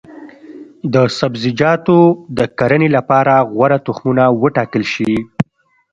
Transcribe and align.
د 0.93 0.95
سبزیجاتو 1.19 1.99
د 2.37 2.39
کرنې 2.57 2.89
لپاره 2.97 3.33
غوره 3.53 3.77
تخمونه 3.85 4.23
وټاکل 4.41 4.83
شي. 4.93 5.13